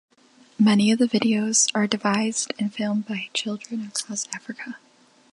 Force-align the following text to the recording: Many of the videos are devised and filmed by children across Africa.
Many 0.57 0.91
of 0.91 0.97
the 0.97 1.05
videos 1.05 1.69
are 1.75 1.85
devised 1.85 2.51
and 2.57 2.73
filmed 2.73 3.05
by 3.07 3.29
children 3.35 3.85
across 3.85 4.27
Africa. 4.33 4.77